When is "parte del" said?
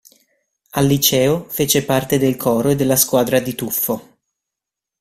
1.85-2.35